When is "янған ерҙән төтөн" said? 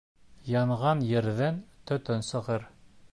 0.51-2.25